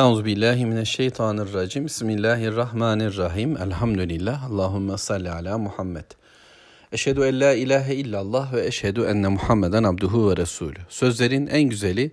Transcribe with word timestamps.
Euzu 0.00 0.24
billahi 0.24 0.66
mineşşeytanirracim. 0.66 1.84
Bismillahirrahmanirrahim. 1.84 3.56
Elhamdülillah. 3.56 4.50
Allahumme 4.50 4.98
salli 4.98 5.30
ala 5.30 5.58
Muhammed. 5.58 6.04
Eşhedü 6.92 7.20
en 7.20 7.40
la 7.40 7.54
ilahe 7.54 7.94
illallah 7.94 8.52
ve 8.52 8.66
eşhedü 8.66 9.02
enne 9.02 9.28
Muhammeden 9.28 9.82
abduhu 9.82 10.30
ve 10.30 10.36
resulü. 10.36 10.78
Sözlerin 10.88 11.46
en 11.46 11.62
güzeli 11.62 12.10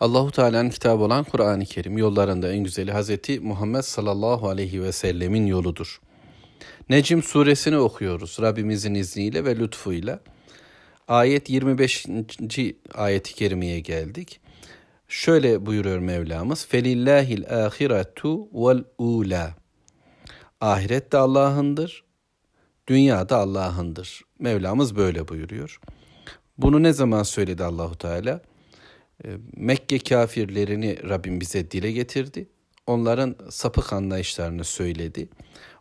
Allahu 0.00 0.30
Teala'nın 0.30 0.70
kitabı 0.70 1.02
olan 1.02 1.24
Kur'an-ı 1.24 1.64
Kerim. 1.64 1.98
Yollarında 1.98 2.52
en 2.52 2.64
güzeli 2.64 2.92
Hazreti 2.92 3.40
Muhammed 3.40 3.82
sallallahu 3.82 4.48
aleyhi 4.48 4.82
ve 4.82 4.92
sellemin 4.92 5.46
yoludur. 5.46 6.00
Necim 6.88 7.22
suresini 7.22 7.76
okuyoruz 7.76 8.36
Rabbimizin 8.40 8.94
izniyle 8.94 9.44
ve 9.44 9.56
lütfuyla. 9.56 10.20
Ayet 11.08 11.50
25. 11.50 12.06
ayeti 12.94 13.34
kerimeye 13.34 13.80
geldik. 13.80 14.40
Şöyle 15.08 15.66
buyuruyor 15.66 15.98
Mevlamız. 15.98 16.66
Felillahil 16.66 17.66
ahiretu 17.66 18.48
vel 18.52 18.84
ula. 18.98 19.54
Ahiret 20.60 21.12
de 21.12 21.16
Allah'ındır, 21.16 22.04
dünya 22.86 23.28
da 23.28 23.36
Allah'ındır. 23.36 24.22
Mevlamız 24.38 24.96
böyle 24.96 25.28
buyuruyor. 25.28 25.80
Bunu 26.58 26.82
ne 26.82 26.92
zaman 26.92 27.22
söyledi 27.22 27.64
Allahu 27.64 27.98
Teala? 27.98 28.40
Ee, 29.24 29.28
Mekke 29.56 29.98
kafirlerini 29.98 31.08
Rabbim 31.08 31.40
bize 31.40 31.70
dile 31.70 31.92
getirdi. 31.92 32.48
Onların 32.86 33.36
sapık 33.50 33.92
anlayışlarını 33.92 34.64
söyledi. 34.64 35.28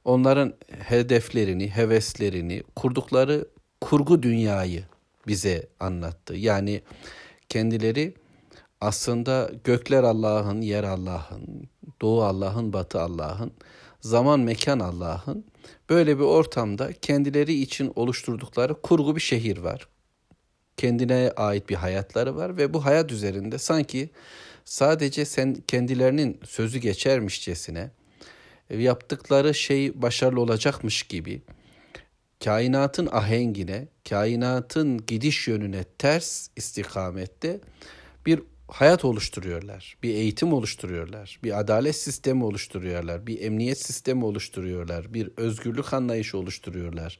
Onların 0.05 0.53
hedeflerini, 0.79 1.69
heveslerini, 1.69 2.63
kurdukları 2.75 3.47
kurgu 3.81 4.23
dünyayı 4.23 4.83
bize 5.27 5.67
anlattı. 5.79 6.35
Yani 6.35 6.81
kendileri 7.49 8.13
aslında 8.81 9.51
gökler 9.63 10.03
Allah'ın, 10.03 10.61
yer 10.61 10.83
Allah'ın, 10.83 11.69
doğu 12.01 12.23
Allah'ın, 12.23 12.73
batı 12.73 13.01
Allah'ın, 13.01 13.51
zaman 14.01 14.39
mekan 14.39 14.79
Allah'ın. 14.79 15.45
Böyle 15.89 16.17
bir 16.17 16.23
ortamda 16.23 16.93
kendileri 16.93 17.53
için 17.53 17.91
oluşturdukları 17.95 18.81
kurgu 18.81 19.15
bir 19.15 19.21
şehir 19.21 19.57
var. 19.57 19.87
Kendine 20.77 21.31
ait 21.35 21.69
bir 21.69 21.75
hayatları 21.75 22.35
var 22.35 22.57
ve 22.57 22.73
bu 22.73 22.85
hayat 22.85 23.11
üzerinde 23.11 23.57
sanki 23.57 24.09
sadece 24.65 25.25
sen 25.25 25.55
kendilerinin 25.67 26.39
sözü 26.45 26.79
geçermişçesine 26.79 27.91
yaptıkları 28.69 29.53
şey 29.53 30.01
başarılı 30.01 30.41
olacakmış 30.41 31.03
gibi 31.03 31.41
kainatın 32.43 33.09
ahengine, 33.11 33.87
kainatın 34.09 35.05
gidiş 35.05 35.47
yönüne 35.47 35.83
ters 35.83 36.47
istikamette 36.55 37.59
bir 38.25 38.43
hayat 38.67 39.05
oluşturuyorlar. 39.05 39.97
Bir 40.03 40.13
eğitim 40.13 40.53
oluşturuyorlar. 40.53 41.39
Bir 41.43 41.59
adalet 41.59 41.95
sistemi 41.95 42.43
oluşturuyorlar. 42.43 43.27
Bir 43.27 43.41
emniyet 43.41 43.81
sistemi 43.81 44.25
oluşturuyorlar. 44.25 45.13
Bir 45.13 45.31
özgürlük 45.37 45.93
anlayışı 45.93 46.37
oluşturuyorlar. 46.37 47.19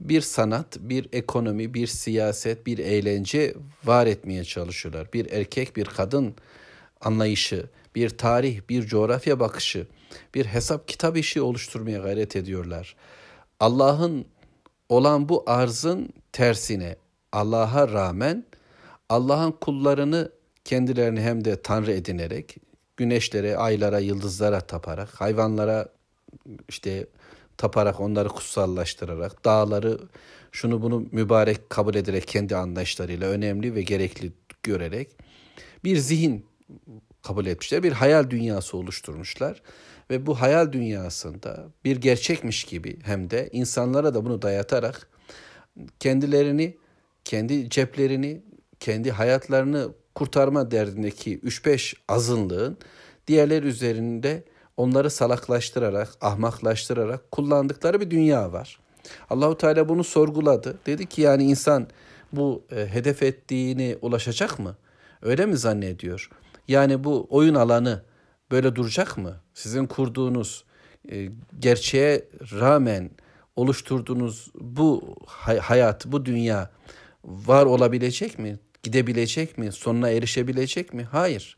Bir 0.00 0.20
sanat, 0.20 0.76
bir 0.80 1.08
ekonomi, 1.12 1.74
bir 1.74 1.86
siyaset, 1.86 2.66
bir 2.66 2.78
eğlence 2.78 3.54
var 3.84 4.06
etmeye 4.06 4.44
çalışıyorlar. 4.44 5.12
Bir 5.12 5.32
erkek, 5.32 5.76
bir 5.76 5.84
kadın 5.84 6.34
anlayışı, 7.00 7.66
bir 7.94 8.10
tarih, 8.10 8.60
bir 8.68 8.86
coğrafya 8.86 9.40
bakışı, 9.40 9.86
bir 10.34 10.44
hesap 10.44 10.88
kitap 10.88 11.16
işi 11.16 11.40
oluşturmaya 11.40 11.98
gayret 11.98 12.36
ediyorlar. 12.36 12.96
Allah'ın 13.60 14.26
olan 14.88 15.28
bu 15.28 15.44
arzın 15.46 16.08
tersine 16.32 16.96
Allah'a 17.32 17.88
rağmen 17.88 18.44
Allah'ın 19.08 19.52
kullarını 19.52 20.37
kendilerini 20.68 21.20
hem 21.20 21.44
de 21.44 21.62
tanrı 21.62 21.92
edinerek 21.92 22.56
güneşlere, 22.96 23.56
aylara, 23.56 23.98
yıldızlara 23.98 24.60
taparak, 24.60 25.20
hayvanlara 25.20 25.88
işte 26.68 27.06
taparak, 27.56 28.00
onları 28.00 28.28
kutsallaştırarak, 28.28 29.44
dağları 29.44 29.98
şunu 30.52 30.82
bunu 30.82 31.06
mübarek 31.12 31.70
kabul 31.70 31.94
ederek 31.94 32.28
kendi 32.28 32.56
anlayışlarıyla 32.56 33.28
önemli 33.28 33.74
ve 33.74 33.82
gerekli 33.82 34.32
görerek 34.62 35.16
bir 35.84 35.96
zihin 35.96 36.46
kabul 37.22 37.46
etmişler. 37.46 37.82
Bir 37.82 37.92
hayal 37.92 38.30
dünyası 38.30 38.76
oluşturmuşlar 38.76 39.62
ve 40.10 40.26
bu 40.26 40.40
hayal 40.40 40.72
dünyasında 40.72 41.68
bir 41.84 41.96
gerçekmiş 41.96 42.64
gibi 42.64 42.98
hem 43.02 43.30
de 43.30 43.48
insanlara 43.52 44.14
da 44.14 44.24
bunu 44.24 44.42
dayatarak 44.42 45.08
kendilerini, 46.00 46.76
kendi 47.24 47.70
ceplerini, 47.70 48.42
kendi 48.80 49.10
hayatlarını 49.10 49.92
kurtarma 50.18 50.70
derdindeki 50.70 51.38
3-5 51.38 51.94
azınlığın 52.08 52.76
diğerler 53.26 53.62
üzerinde 53.62 54.44
onları 54.76 55.10
salaklaştırarak, 55.10 56.08
ahmaklaştırarak 56.20 57.30
kullandıkları 57.32 58.00
bir 58.00 58.10
dünya 58.10 58.52
var. 58.52 58.80
Allahu 59.30 59.58
Teala 59.58 59.88
bunu 59.88 60.04
sorguladı. 60.04 60.78
Dedi 60.86 61.06
ki 61.06 61.22
yani 61.22 61.44
insan 61.44 61.86
bu 62.32 62.62
e, 62.72 62.86
hedef 62.86 63.22
ettiğini 63.22 63.98
ulaşacak 64.02 64.58
mı? 64.58 64.76
Öyle 65.22 65.46
mi 65.46 65.56
zannediyor? 65.56 66.30
Yani 66.68 67.04
bu 67.04 67.26
oyun 67.30 67.54
alanı 67.54 68.02
böyle 68.50 68.76
duracak 68.76 69.18
mı? 69.18 69.36
Sizin 69.54 69.86
kurduğunuz 69.86 70.64
e, 71.12 71.28
gerçeğe 71.58 72.24
rağmen 72.60 73.10
oluşturduğunuz 73.56 74.50
bu 74.54 75.16
hay- 75.26 75.58
hayat, 75.58 76.06
bu 76.06 76.24
dünya 76.24 76.70
var 77.24 77.66
olabilecek 77.66 78.38
mi? 78.38 78.58
Gidebilecek 78.82 79.58
mi? 79.58 79.72
Sonuna 79.72 80.10
erişebilecek 80.10 80.94
mi? 80.94 81.04
Hayır. 81.04 81.56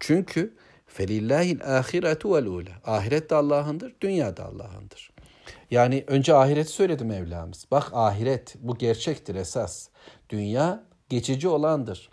Çünkü 0.00 0.54
felillahil 0.86 1.78
ahiretu 1.78 2.34
vel 2.34 2.46
ula. 2.46 2.70
Ahiret 2.84 3.30
de 3.30 3.34
Allah'ındır, 3.34 3.94
dünya 4.00 4.36
da 4.36 4.44
Allah'ındır. 4.44 5.10
Yani 5.70 6.04
önce 6.06 6.34
ahireti 6.34 6.70
söyledi 6.70 7.04
Mevlamız. 7.04 7.66
Bak 7.70 7.90
ahiret 7.92 8.54
bu 8.58 8.78
gerçektir 8.78 9.34
esas. 9.34 9.88
Dünya 10.30 10.84
geçici 11.08 11.48
olandır. 11.48 12.10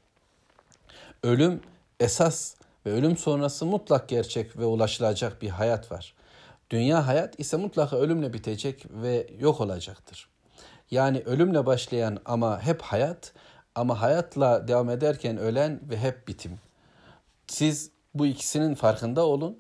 Ölüm 1.24 1.62
esas 2.00 2.56
ve 2.86 2.92
ölüm 2.92 3.18
sonrası 3.18 3.66
mutlak 3.66 4.10
gerçek 4.10 4.58
ve 4.58 4.66
ulaşılacak 4.66 5.42
bir 5.42 5.50
hayat 5.50 5.92
var. 5.92 6.14
Dünya 6.70 7.08
hayat 7.08 7.40
ise 7.40 7.58
mutlaka 7.58 7.98
ölümle 7.98 8.34
bitecek 8.34 8.86
ve 8.90 9.28
yok 9.40 9.62
olacaktır. 9.62 10.30
Yani 10.92 11.20
ölümle 11.26 11.66
başlayan 11.66 12.20
ama 12.26 12.62
hep 12.62 12.82
hayat 12.82 13.34
ama 13.76 14.02
hayatla 14.02 14.68
devam 14.68 14.90
ederken 14.90 15.38
ölen 15.38 15.80
ve 15.90 15.98
hep 15.98 16.28
bitim. 16.28 16.60
Siz 17.48 17.92
bu 18.14 18.26
ikisinin 18.26 18.76
farkında 18.76 19.26
olun. 19.26 19.58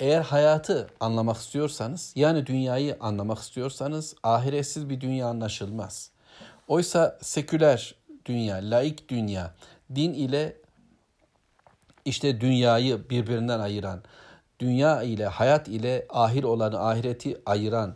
Eğer 0.00 0.20
hayatı 0.20 0.88
anlamak 1.00 1.36
istiyorsanız, 1.36 2.12
yani 2.16 2.46
dünyayı 2.46 2.96
anlamak 3.00 3.38
istiyorsanız 3.38 4.14
ahiretsiz 4.22 4.88
bir 4.88 5.00
dünya 5.00 5.26
anlaşılmaz. 5.26 6.10
Oysa 6.68 7.18
seküler 7.22 7.94
dünya, 8.26 8.56
laik 8.56 9.08
dünya, 9.08 9.54
din 9.94 10.12
ile 10.12 10.56
işte 12.04 12.40
dünyayı 12.40 13.10
birbirinden 13.10 13.60
ayıran, 13.60 14.02
dünya 14.60 15.02
ile 15.02 15.26
hayat 15.26 15.68
ile 15.68 16.06
ahir 16.08 16.44
olanı 16.44 16.88
ahireti 16.88 17.40
ayıran, 17.46 17.94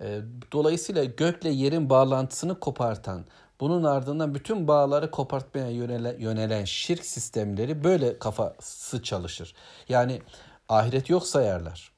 e, 0.00 0.20
dolayısıyla 0.52 1.04
gökle 1.04 1.50
yerin 1.50 1.90
bağlantısını 1.90 2.60
kopartan, 2.60 3.24
bunun 3.60 3.84
ardından 3.84 4.34
bütün 4.34 4.68
bağları 4.68 5.10
kopartmaya 5.10 5.70
yönelen, 5.70 6.18
yönelen 6.18 6.64
şirk 6.64 7.06
sistemleri 7.06 7.84
böyle 7.84 8.18
kafası 8.18 9.02
çalışır. 9.02 9.54
Yani 9.88 10.22
ahiret 10.68 11.10
yok 11.10 11.26
sayarlar. 11.26 11.92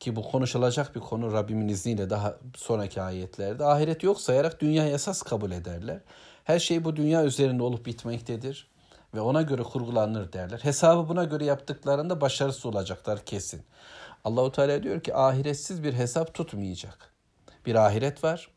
Ki 0.00 0.16
bu 0.16 0.22
konuşulacak 0.22 0.94
bir 0.94 1.00
konu 1.00 1.32
Rabbimin 1.32 1.68
izniyle 1.68 2.10
daha 2.10 2.36
sonraki 2.56 3.02
ayetlerde. 3.02 3.64
Ahiret 3.64 4.02
yok 4.02 4.20
sayarak 4.20 4.60
dünya 4.60 4.88
esas 4.88 5.22
kabul 5.22 5.50
ederler. 5.50 6.00
Her 6.44 6.58
şey 6.58 6.84
bu 6.84 6.96
dünya 6.96 7.24
üzerinde 7.24 7.62
olup 7.62 7.86
bitmektedir 7.86 8.70
ve 9.14 9.20
ona 9.20 9.42
göre 9.42 9.62
kurgulanır 9.62 10.32
derler. 10.32 10.58
Hesabı 10.58 11.08
buna 11.08 11.24
göre 11.24 11.44
yaptıklarında 11.44 12.20
başarısız 12.20 12.66
olacaklar 12.66 13.24
kesin. 13.24 13.62
Allahu 14.24 14.52
Teala 14.52 14.82
diyor 14.82 15.00
ki 15.00 15.14
ahiretsiz 15.14 15.84
bir 15.84 15.92
hesap 15.92 16.34
tutmayacak. 16.34 17.14
Bir 17.66 17.74
ahiret 17.74 18.24
var. 18.24 18.48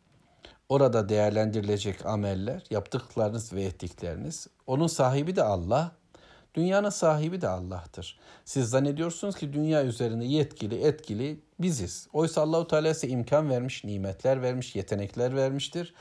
Orada 0.69 1.09
değerlendirilecek 1.09 2.05
ameller, 2.05 2.63
yaptıklarınız 2.69 3.53
ve 3.53 3.63
ettikleriniz. 3.63 4.47
Onun 4.67 4.87
sahibi 4.87 5.35
de 5.35 5.43
Allah. 5.43 5.91
Dünyanın 6.53 6.89
sahibi 6.89 7.41
de 7.41 7.47
Allah'tır. 7.47 8.19
Siz 8.45 8.69
zannediyorsunuz 8.69 9.35
ki 9.35 9.53
dünya 9.53 9.83
üzerinde 9.83 10.25
yetkili, 10.25 10.81
etkili 10.83 11.39
biziz. 11.59 12.07
Oysa 12.13 12.41
Allahu 12.41 12.67
Teala 12.67 12.93
size 12.93 13.07
imkan 13.07 13.49
vermiş, 13.49 13.83
nimetler 13.83 14.41
vermiş, 14.41 14.75
yetenekler 14.75 15.35
vermiştir. 15.35 15.93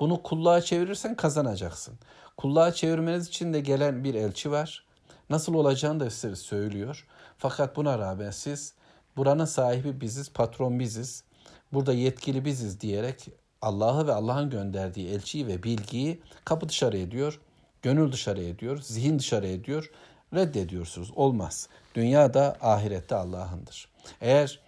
Bunu 0.00 0.22
kulluğa 0.22 0.60
çevirirsen 0.60 1.14
kazanacaksın. 1.14 1.94
Kulluğa 2.36 2.72
çevirmeniz 2.72 3.28
için 3.28 3.52
de 3.52 3.60
gelen 3.60 4.04
bir 4.04 4.14
elçi 4.14 4.50
var. 4.50 4.84
Nasıl 5.30 5.54
olacağını 5.54 6.00
da 6.00 6.10
size 6.10 6.36
söylüyor. 6.36 7.06
Fakat 7.38 7.76
buna 7.76 7.98
rağmen 7.98 8.30
siz 8.30 8.74
buranın 9.16 9.44
sahibi 9.44 10.00
biziz, 10.00 10.32
patron 10.32 10.78
biziz, 10.78 11.24
burada 11.72 11.92
yetkili 11.92 12.44
biziz 12.44 12.80
diyerek 12.80 13.28
Allah'ı 13.62 14.06
ve 14.06 14.12
Allah'ın 14.12 14.50
gönderdiği 14.50 15.08
elçiyi 15.08 15.46
ve 15.46 15.62
bilgiyi 15.62 16.22
kapı 16.44 16.68
dışarı 16.68 16.98
ediyor, 16.98 17.40
gönül 17.82 18.12
dışarı 18.12 18.42
ediyor, 18.42 18.78
zihin 18.78 19.18
dışarı 19.18 19.48
ediyor. 19.48 19.90
reddediyorsunuz. 20.34 21.12
Olmaz. 21.16 21.68
Dünya 21.94 22.34
da 22.34 22.56
ahirette 22.60 23.14
Allah'ındır. 23.14 23.88
Eğer 24.20 24.60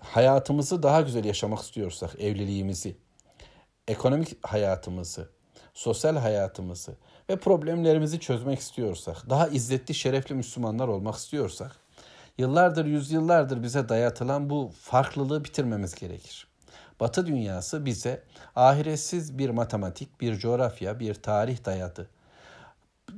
hayatımızı 0.00 0.82
daha 0.82 1.00
güzel 1.00 1.24
yaşamak 1.24 1.58
istiyorsak, 1.58 2.20
evliliğimizi, 2.20 2.96
ekonomik 3.88 4.46
hayatımızı, 4.46 5.28
sosyal 5.74 6.16
hayatımızı 6.16 6.96
ve 7.30 7.36
problemlerimizi 7.36 8.20
çözmek 8.20 8.58
istiyorsak, 8.58 9.30
daha 9.30 9.48
izzetli, 9.48 9.94
şerefli 9.94 10.34
Müslümanlar 10.34 10.88
olmak 10.88 11.14
istiyorsak, 11.14 11.76
yıllardır, 12.38 12.84
yüzyıllardır 12.84 13.62
bize 13.62 13.88
dayatılan 13.88 14.50
bu 14.50 14.70
farklılığı 14.80 15.44
bitirmemiz 15.44 15.94
gerekir. 15.94 16.53
Batı 17.00 17.26
dünyası 17.26 17.84
bize 17.84 18.22
ahiretsiz 18.56 19.38
bir 19.38 19.50
matematik, 19.50 20.20
bir 20.20 20.38
coğrafya, 20.38 21.00
bir 21.00 21.14
tarih 21.14 21.64
dayadı. 21.64 22.08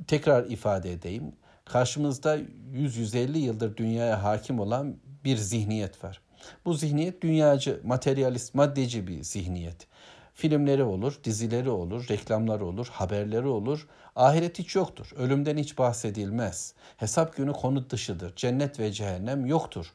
Tekrar 0.07 0.45
ifade 0.45 0.91
edeyim. 0.91 1.31
Karşımızda 1.65 2.37
100-150 2.73 3.37
yıldır 3.37 3.77
dünyaya 3.77 4.23
hakim 4.23 4.59
olan 4.59 4.95
bir 5.23 5.37
zihniyet 5.37 6.03
var. 6.03 6.21
Bu 6.65 6.73
zihniyet 6.73 7.21
dünyacı, 7.21 7.81
materyalist, 7.83 8.55
maddeci 8.55 9.07
bir 9.07 9.23
zihniyet. 9.23 9.87
Filmleri 10.33 10.83
olur, 10.83 11.19
dizileri 11.23 11.69
olur, 11.69 12.07
reklamları 12.09 12.65
olur, 12.65 12.87
haberleri 12.91 13.47
olur. 13.47 13.87
Ahiret 14.15 14.59
hiç 14.59 14.75
yoktur. 14.75 15.11
Ölümden 15.15 15.57
hiç 15.57 15.77
bahsedilmez. 15.77 16.73
Hesap 16.97 17.37
günü 17.37 17.53
konu 17.53 17.89
dışıdır. 17.89 18.35
Cennet 18.35 18.79
ve 18.79 18.91
cehennem 18.91 19.45
yoktur. 19.45 19.93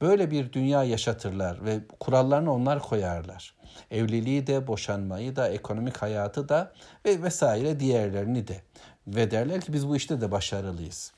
Böyle 0.00 0.30
bir 0.30 0.52
dünya 0.52 0.84
yaşatırlar 0.84 1.64
ve 1.64 1.80
kurallarını 2.00 2.52
onlar 2.52 2.82
koyarlar. 2.82 3.54
Evliliği 3.90 4.46
de, 4.46 4.66
boşanmayı 4.66 5.36
da, 5.36 5.48
ekonomik 5.48 5.96
hayatı 5.96 6.48
da 6.48 6.72
ve 7.04 7.22
vesaire 7.22 7.80
diğerlerini 7.80 8.48
de. 8.48 8.62
Ve 9.06 9.30
derler 9.30 9.60
ki 9.60 9.72
biz 9.72 9.88
bu 9.88 9.96
işte 9.96 10.20
de 10.20 10.30
başarılıyız. 10.30 11.12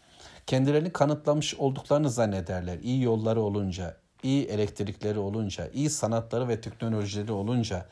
Kendilerini 0.47 0.93
kanıtlamış 0.93 1.55
olduklarını 1.55 2.11
zannederler. 2.11 2.79
İyi 2.79 3.03
yolları 3.03 3.41
olunca, 3.41 3.97
iyi 4.23 4.47
elektrikleri 4.47 5.19
olunca, 5.19 5.69
iyi 5.69 5.91
sanatları 5.91 6.49
ve 6.49 6.61
teknolojileri 6.61 7.33
olunca 7.33 7.87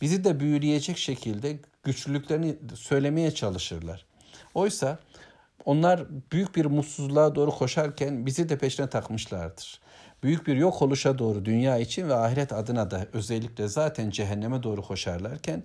bizi 0.00 0.24
de 0.24 0.40
büyüleyecek 0.40 0.98
şekilde 0.98 1.58
güçlülüklerini 1.82 2.56
söylemeye 2.74 3.30
çalışırlar. 3.30 4.06
Oysa 4.54 4.98
onlar 5.64 6.06
büyük 6.32 6.56
bir 6.56 6.66
mutsuzluğa 6.66 7.34
doğru 7.34 7.50
koşarken 7.50 8.26
bizi 8.26 8.48
de 8.48 8.58
peşine 8.58 8.88
takmışlardır. 8.88 9.80
Büyük 10.22 10.46
bir 10.46 10.56
yok 10.56 10.82
oluşa 10.82 11.18
doğru 11.18 11.44
dünya 11.44 11.78
için 11.78 12.08
ve 12.08 12.14
ahiret 12.14 12.52
adına 12.52 12.90
da 12.90 13.06
özellikle 13.12 13.68
zaten 13.68 14.10
cehenneme 14.10 14.62
doğru 14.62 14.82
koşarlarken 14.82 15.62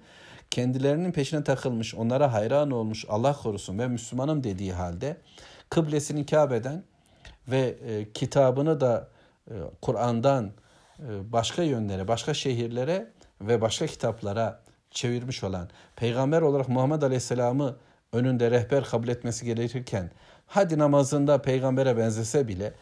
kendilerinin 0.51 1.11
peşine 1.11 1.43
takılmış, 1.43 1.95
onlara 1.95 2.33
hayran 2.33 2.71
olmuş 2.71 3.05
Allah 3.09 3.33
korusun 3.33 3.79
ve 3.79 3.87
Müslümanım 3.87 4.43
dediği 4.43 4.73
halde 4.73 5.17
kıblesini 5.69 6.25
Kabe'den 6.25 6.83
ve 7.47 7.77
e, 7.87 8.11
kitabını 8.13 8.81
da 8.81 9.07
e, 9.47 9.53
Kur'an'dan 9.81 10.51
e, 10.99 11.31
başka 11.31 11.63
yönlere, 11.63 12.07
başka 12.07 12.33
şehirlere 12.33 13.11
ve 13.41 13.61
başka 13.61 13.87
kitaplara 13.87 14.59
çevirmiş 14.91 15.43
olan 15.43 15.69
peygamber 15.95 16.41
olarak 16.41 16.69
Muhammed 16.69 17.01
Aleyhisselam'ı 17.01 17.75
önünde 18.13 18.51
rehber 18.51 18.83
kabul 18.83 19.07
etmesi 19.07 19.45
gerekirken 19.45 20.11
hadi 20.47 20.79
namazında 20.79 21.41
peygambere 21.41 21.97
benzese 21.97 22.47
bile 22.47 22.73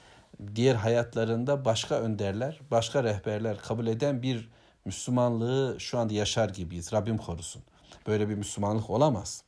diğer 0.55 0.75
hayatlarında 0.75 1.65
başka 1.65 1.95
önderler, 1.95 2.59
başka 2.71 3.03
rehberler 3.03 3.57
kabul 3.57 3.87
eden 3.87 4.21
bir 4.21 4.49
Müslümanlığı 4.85 5.75
şu 5.79 5.99
anda 5.99 6.13
yaşar 6.13 6.49
gibiyiz. 6.49 6.93
Rabbim 6.93 7.17
korusun. 7.17 7.63
Böyle 8.07 8.29
bir 8.29 8.35
Müslümanlık 8.35 8.89
olamaz. 8.89 9.43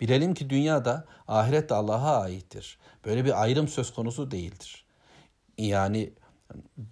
Bilelim 0.00 0.34
ki 0.34 0.50
dünyada 0.50 1.04
ahiret 1.28 1.70
de 1.70 1.74
Allah'a 1.74 2.20
aittir. 2.20 2.78
Böyle 3.04 3.24
bir 3.24 3.42
ayrım 3.42 3.68
söz 3.68 3.94
konusu 3.94 4.30
değildir. 4.30 4.84
Yani 5.58 6.12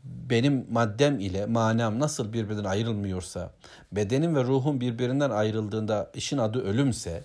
benim 0.05 0.67
maddem 0.71 1.21
ile 1.21 1.47
manam 1.47 2.01
nasıl 2.01 2.33
birbirinden 2.33 2.65
ayrılmıyorsa, 2.65 3.53
bedenim 3.93 4.37
ve 4.37 4.45
ruhum 4.45 4.81
birbirinden 4.81 5.31
ayrıldığında 5.31 6.11
işin 6.15 6.39
adı 6.39 6.63
ölümse, 6.63 7.25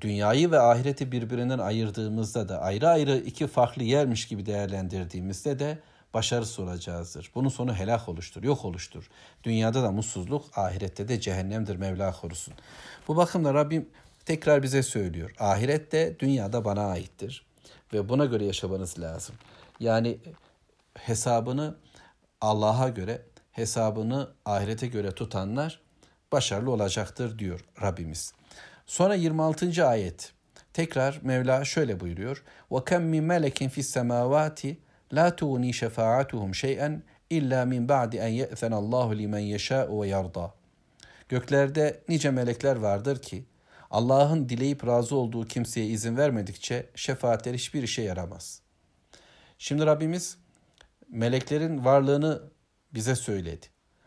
dünyayı 0.00 0.50
ve 0.50 0.60
ahireti 0.60 1.12
birbirinden 1.12 1.58
ayırdığımızda 1.58 2.48
da 2.48 2.60
ayrı 2.60 2.88
ayrı 2.88 3.16
iki 3.16 3.46
farklı 3.46 3.82
yermiş 3.82 4.28
gibi 4.28 4.46
değerlendirdiğimizde 4.46 5.58
de 5.58 5.78
başarısız 6.14 6.58
olacağızdır. 6.60 7.30
Bunun 7.34 7.48
sonu 7.48 7.74
helak 7.74 8.08
oluştur, 8.08 8.42
yok 8.42 8.64
oluştur. 8.64 9.10
Dünyada 9.44 9.82
da 9.82 9.90
mutsuzluk, 9.90 10.58
ahirette 10.58 11.08
de 11.08 11.20
cehennemdir 11.20 11.76
Mevla 11.76 12.12
korusun. 12.12 12.54
Bu 13.08 13.16
bakımda 13.16 13.54
Rabbim 13.54 13.88
tekrar 14.24 14.62
bize 14.62 14.82
söylüyor. 14.82 15.34
Ahiret 15.38 15.92
de 15.92 16.16
dünyada 16.18 16.64
bana 16.64 16.86
aittir 16.86 17.46
ve 17.92 18.08
buna 18.08 18.24
göre 18.24 18.44
yaşamanız 18.44 18.98
lazım. 18.98 19.34
Yani 19.80 20.18
hesabını 20.94 21.76
Allah'a 22.40 22.88
göre, 22.88 23.22
hesabını 23.52 24.30
ahirete 24.44 24.86
göre 24.86 25.12
tutanlar 25.12 25.80
başarılı 26.32 26.70
olacaktır 26.70 27.38
diyor 27.38 27.64
Rabbimiz. 27.82 28.32
Sonra 28.89 29.15
26. 29.15 29.87
ayet. 29.87 30.33
Tekrar 30.73 31.19
Mevla 31.23 31.65
şöyle 31.65 31.99
buyuruyor. 31.99 32.43
وَكَمْ 32.71 33.01
مِنْ 33.01 33.23
مَلَكٍ 33.27 33.69
فِي 33.69 33.79
السَّمَاوَاتِ 33.79 34.75
لَا 35.13 35.29
تُغْنِي 35.29 35.73
شَفَاعَتُهُمْ 35.73 36.53
شَيْئًا 36.53 37.01
إِلَّا 37.31 37.61
مِنْ 37.71 37.87
بَعْدِ 37.87 38.11
أَنْ 38.25 38.31
يَأْذَنَ 38.41 38.73
اللّٰهُ 38.81 39.07
لِمَنْ 39.21 39.43
يَشَاءُ 39.55 39.87
وَيَرْضَى 39.87 40.49
Göklerde 41.29 42.03
nice 42.09 42.31
melekler 42.31 42.75
vardır 42.75 43.21
ki 43.21 43.45
Allah'ın 43.91 44.49
dileyip 44.49 44.87
razı 44.87 45.15
olduğu 45.15 45.45
kimseye 45.45 45.87
izin 45.87 46.17
vermedikçe 46.17 46.89
şefaatler 46.95 47.53
hiçbir 47.53 47.83
işe 47.83 48.01
yaramaz. 48.01 48.61
Şimdi 49.57 49.85
Rabbimiz 49.85 50.37
meleklerin 51.09 51.85
varlığını 51.85 52.41
bize 52.93 53.15
söyledi. 53.15 53.65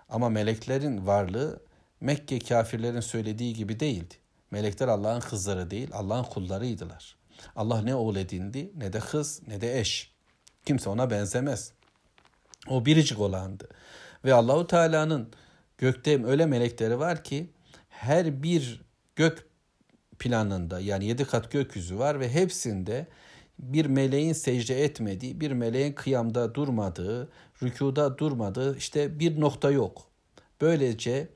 Ama 0.09 0.29
meleklerin 0.29 1.07
varlığı 1.07 1.63
Mekke 2.01 2.39
kafirlerin 2.39 3.01
söylediği 3.01 3.55
gibi 3.55 3.81
değildi. 3.81 4.15
Melekler 4.54 4.88
Allah'ın 4.88 5.20
kızları 5.20 5.72
değil, 5.72 5.90
Allah'ın 5.94 6.24
kullarıydılar. 6.24 7.16
Allah 7.56 7.82
ne 7.82 7.96
oğul 7.96 8.16
edindi, 8.16 8.72
ne 8.78 8.94
de 8.94 9.00
kız, 9.00 9.42
ne 9.48 9.62
de 9.62 9.80
eş. 9.80 10.12
Kimse 10.66 10.90
ona 10.90 11.10
benzemez. 11.10 11.72
O 12.70 12.86
biricik 12.86 13.20
olandı. 13.20 13.70
Ve 14.26 14.34
Allahu 14.34 14.68
Teala'nın 14.68 15.30
gökte 15.78 16.26
öyle 16.26 16.46
melekleri 16.46 17.00
var 17.00 17.24
ki 17.24 17.50
her 17.90 18.44
bir 18.44 18.82
gök 19.16 19.48
planında 20.20 20.80
yani 20.80 21.06
yedi 21.06 21.26
kat 21.26 21.52
gökyüzü 21.52 22.00
var 22.00 22.20
ve 22.20 22.34
hepsinde 22.34 23.08
bir 23.60 23.86
meleğin 23.86 24.34
secde 24.34 24.84
etmediği, 24.84 25.42
bir 25.42 25.52
meleğin 25.52 25.94
kıyamda 25.94 26.56
durmadığı, 26.56 27.30
rükuda 27.64 28.18
durmadığı 28.18 28.78
işte 28.78 29.20
bir 29.20 29.40
nokta 29.40 29.72
yok. 29.72 30.02
Böylece 30.62 31.30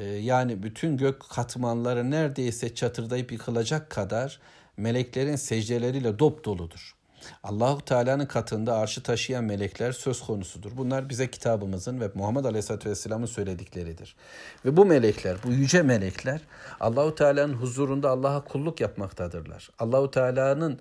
yani 0.00 0.62
bütün 0.62 0.96
gök 0.96 1.30
katmanları 1.30 2.10
neredeyse 2.10 2.74
çatırdayıp 2.74 3.32
yıkılacak 3.32 3.90
kadar 3.90 4.40
meleklerin 4.76 5.36
secdeleriyle 5.36 6.18
dop 6.18 6.44
doludur. 6.44 6.94
Allahu 7.42 7.84
Teala'nın 7.84 8.26
katında 8.26 8.74
arşı 8.74 9.02
taşıyan 9.02 9.44
melekler 9.44 9.92
söz 9.92 10.22
konusudur. 10.22 10.76
Bunlar 10.76 11.08
bize 11.08 11.30
kitabımızın 11.30 12.00
ve 12.00 12.10
Muhammed 12.14 12.44
Aleyhisselatü 12.44 12.90
Vesselam'ın 12.90 13.26
söyledikleridir. 13.26 14.16
Ve 14.64 14.76
bu 14.76 14.84
melekler, 14.84 15.36
bu 15.44 15.52
yüce 15.52 15.82
melekler 15.82 16.40
Allahu 16.80 17.14
Teala'nın 17.14 17.54
huzurunda 17.54 18.10
Allah'a 18.10 18.44
kulluk 18.44 18.80
yapmaktadırlar. 18.80 19.70
Allahu 19.78 20.10
Teala'nın 20.10 20.80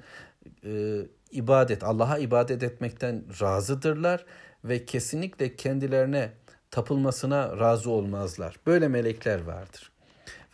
e, 0.66 1.02
ibadet, 1.32 1.84
Allah'a 1.84 2.18
ibadet 2.18 2.64
etmekten 2.64 3.24
razıdırlar 3.42 4.26
ve 4.64 4.86
kesinlikle 4.86 5.56
kendilerine 5.56 6.32
tapılmasına 6.72 7.60
razı 7.60 7.90
olmazlar. 7.90 8.56
Böyle 8.66 8.88
melekler 8.88 9.42
vardır. 9.42 9.92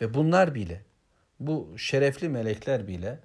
Ve 0.00 0.14
bunlar 0.14 0.54
bile, 0.54 0.82
bu 1.40 1.74
şerefli 1.76 2.28
melekler 2.28 2.88
bile 2.88 3.18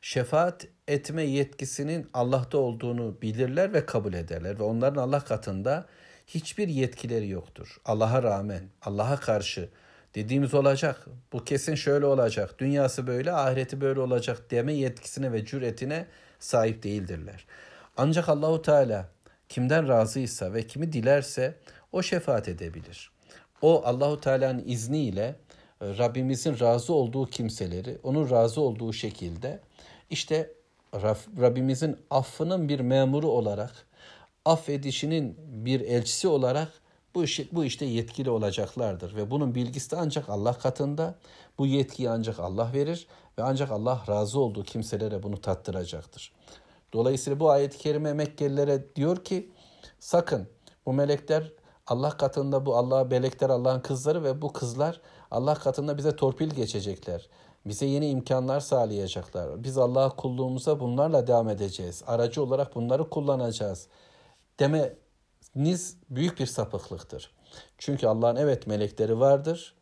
şefaat 0.00 0.66
etme 0.88 1.22
yetkisinin 1.22 2.10
Allah'ta 2.14 2.58
olduğunu 2.58 3.22
bilirler 3.22 3.72
ve 3.72 3.86
kabul 3.86 4.14
ederler. 4.14 4.58
Ve 4.58 4.62
onların 4.62 5.02
Allah 5.02 5.20
katında 5.20 5.86
hiçbir 6.26 6.68
yetkileri 6.68 7.28
yoktur. 7.28 7.80
Allah'a 7.84 8.22
rağmen, 8.22 8.62
Allah'a 8.82 9.16
karşı 9.16 9.68
dediğimiz 10.14 10.54
olacak. 10.54 11.06
Bu 11.32 11.44
kesin 11.44 11.74
şöyle 11.74 12.06
olacak. 12.06 12.58
Dünyası 12.58 13.06
böyle, 13.06 13.32
ahireti 13.32 13.80
böyle 13.80 14.00
olacak 14.00 14.50
deme 14.50 14.72
yetkisine 14.72 15.32
ve 15.32 15.44
cüretine 15.44 16.06
sahip 16.38 16.82
değildirler. 16.82 17.46
Ancak 17.96 18.28
Allahu 18.28 18.62
Teala 18.62 19.08
kimden 19.48 19.88
razıysa 19.88 20.52
ve 20.52 20.66
kimi 20.66 20.92
dilerse 20.92 21.54
o 21.92 22.02
şefaat 22.02 22.48
edebilir. 22.48 23.10
O 23.62 23.82
Allahu 23.84 24.20
Teala'nın 24.20 24.62
izniyle 24.66 25.36
e, 25.80 25.98
Rabbimizin 25.98 26.60
razı 26.60 26.92
olduğu 26.92 27.26
kimseleri 27.26 27.98
onun 28.02 28.30
razı 28.30 28.60
olduğu 28.60 28.92
şekilde 28.92 29.60
işte 30.10 30.50
Rabbimizin 31.40 31.96
affının 32.10 32.68
bir 32.68 32.80
memuru 32.80 33.28
olarak 33.28 33.86
affedişinin 34.44 35.36
bir 35.38 35.80
elçisi 35.80 36.28
olarak 36.28 36.72
bu, 37.14 37.24
iş, 37.24 37.52
bu 37.52 37.64
işte 37.64 37.84
yetkili 37.84 38.30
olacaklardır 38.30 39.16
ve 39.16 39.30
bunun 39.30 39.54
bilgisi 39.54 39.90
de 39.90 39.96
ancak 39.96 40.28
Allah 40.28 40.58
katında. 40.58 41.14
Bu 41.58 41.66
yetkiyi 41.66 42.10
ancak 42.10 42.40
Allah 42.40 42.72
verir 42.72 43.06
ve 43.38 43.42
ancak 43.42 43.70
Allah 43.70 44.02
razı 44.08 44.40
olduğu 44.40 44.64
kimselere 44.64 45.22
bunu 45.22 45.40
tattıracaktır. 45.40 46.32
Dolayısıyla 46.92 47.40
bu 47.40 47.50
ayet-i 47.50 47.78
kerime 47.78 48.12
Mekkelilere 48.12 48.94
diyor 48.96 49.24
ki 49.24 49.50
sakın 49.98 50.48
bu 50.86 50.92
melekler 50.92 51.52
Allah 51.90 52.10
katında 52.10 52.66
bu 52.66 52.76
Allah 52.76 53.04
melekler 53.04 53.50
Allah'ın 53.50 53.80
kızları 53.80 54.24
ve 54.24 54.42
bu 54.42 54.52
kızlar 54.52 55.00
Allah 55.30 55.54
katında 55.54 55.98
bize 55.98 56.16
torpil 56.16 56.50
geçecekler. 56.50 57.28
Bize 57.66 57.86
yeni 57.86 58.08
imkanlar 58.08 58.60
sağlayacaklar. 58.60 59.64
Biz 59.64 59.78
Allah'a 59.78 60.16
kulluğumuza 60.16 60.80
bunlarla 60.80 61.26
devam 61.26 61.48
edeceğiz. 61.48 62.02
Aracı 62.06 62.42
olarak 62.42 62.74
bunları 62.74 63.10
kullanacağız. 63.10 63.88
Demeniz 64.60 65.96
büyük 66.10 66.40
bir 66.40 66.46
sapıklıktır. 66.46 67.32
Çünkü 67.78 68.06
Allah'ın 68.06 68.36
evet 68.36 68.66
melekleri 68.66 69.20
vardır 69.20 69.74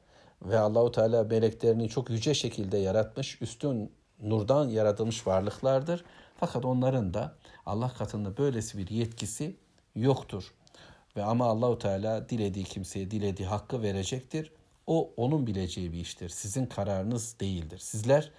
ve 0.42 0.58
Allahu 0.58 0.92
Teala 0.92 1.24
meleklerini 1.24 1.88
çok 1.88 2.10
yüce 2.10 2.34
şekilde 2.34 2.78
yaratmış, 2.78 3.42
üstün 3.42 3.92
nurdan 4.22 4.68
yaratılmış 4.68 5.26
varlıklardır. 5.26 6.04
Fakat 6.36 6.64
onların 6.64 7.14
da 7.14 7.34
Allah 7.66 7.92
katında 7.98 8.36
böylesi 8.36 8.78
bir 8.78 8.88
yetkisi 8.88 9.56
yoktur. 9.94 10.54
Ve 11.18 11.24
ama 11.24 11.46
Allahu 11.46 11.78
Teala 11.78 12.28
dilediği 12.28 12.64
kimseye 12.64 13.10
dilediği 13.10 13.48
hakkı 13.48 13.82
verecektir. 13.82 14.52
O 14.86 15.10
onun 15.16 15.46
bileceği 15.46 15.92
bir 15.92 15.98
iştir. 15.98 16.28
Sizin 16.28 16.66
kararınız 16.66 17.40
değildir. 17.40 17.78
Sizler 17.78 18.30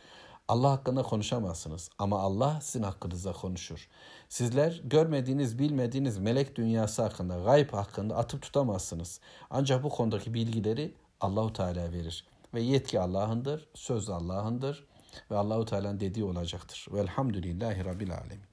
Allah 0.47 0.71
hakkında 0.71 1.03
konuşamazsınız 1.03 1.89
ama 1.97 2.19
Allah 2.19 2.59
sizin 2.61 2.83
hakkınızda 2.83 3.33
konuşur. 3.33 3.87
Sizler 4.29 4.81
görmediğiniz, 4.83 5.59
bilmediğiniz 5.59 6.17
melek 6.17 6.55
dünyası 6.55 7.01
hakkında, 7.01 7.39
gayb 7.39 7.73
hakkında 7.73 8.17
atıp 8.17 8.41
tutamazsınız. 8.41 9.19
Ancak 9.49 9.83
bu 9.83 9.89
konudaki 9.89 10.33
bilgileri 10.33 10.93
Allahu 11.21 11.53
Teala 11.53 11.91
verir 11.91 12.25
ve 12.53 12.61
yetki 12.61 12.99
Allah'ındır, 12.99 13.67
söz 13.73 14.09
Allah'ındır 14.09 14.85
ve 15.31 15.37
Allahu 15.37 15.65
Teala'nın 15.65 15.99
dediği 15.99 16.23
olacaktır. 16.23 16.87
Velhamdülillahi 16.91 17.85
Rabbil 17.85 18.13
Alemin. 18.13 18.48